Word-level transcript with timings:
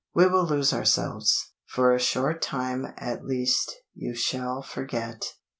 We 0.15 0.25
will 0.25 0.45
lose 0.45 0.73
ourselves. 0.73 1.51
For 1.67 1.93
a 1.93 1.99
short 1.99 2.41
time, 2.41 2.87
at 2.97 3.23
least, 3.23 3.71
you 3.93 4.15
shall 4.15 4.63
forget." 4.63 5.35